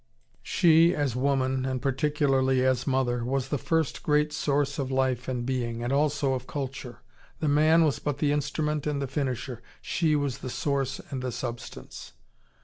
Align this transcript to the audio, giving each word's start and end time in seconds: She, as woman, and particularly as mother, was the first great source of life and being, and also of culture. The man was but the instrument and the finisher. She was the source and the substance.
She, 0.41 0.95
as 0.95 1.15
woman, 1.15 1.63
and 1.63 1.79
particularly 1.79 2.65
as 2.65 2.87
mother, 2.87 3.23
was 3.23 3.49
the 3.49 3.59
first 3.59 4.01
great 4.01 4.33
source 4.33 4.79
of 4.79 4.89
life 4.89 5.27
and 5.27 5.45
being, 5.45 5.83
and 5.83 5.93
also 5.93 6.33
of 6.33 6.47
culture. 6.47 7.03
The 7.39 7.47
man 7.47 7.83
was 7.85 7.99
but 7.99 8.17
the 8.17 8.31
instrument 8.31 8.87
and 8.87 8.99
the 8.99 9.05
finisher. 9.05 9.61
She 9.79 10.15
was 10.15 10.39
the 10.39 10.49
source 10.49 11.01
and 11.11 11.21
the 11.21 11.31
substance. 11.31 12.13